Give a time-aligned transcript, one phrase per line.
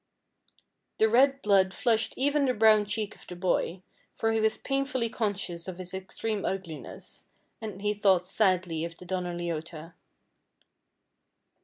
[0.97, 3.83] The red blood flushed even the brown cheek of the boy,
[4.17, 7.27] for he was painfully conscious of his extreme ugliness,
[7.61, 9.93] and he thought sadly of the Donna Leota.